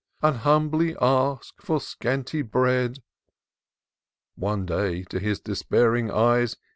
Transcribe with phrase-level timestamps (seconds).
[0.23, 3.03] And humbly ask for scanty bread.
[4.33, 6.55] One day, to his despairing eyes.